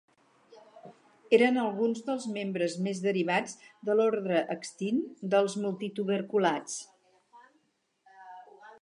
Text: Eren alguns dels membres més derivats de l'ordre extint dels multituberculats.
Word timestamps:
Eren 1.37 1.59
alguns 1.63 2.01
dels 2.07 2.25
membres 2.37 2.79
més 2.87 3.03
derivats 3.05 3.55
de 3.91 3.99
l'ordre 4.01 4.43
extint 4.57 5.05
dels 5.37 5.61
multituberculats. 5.67 6.83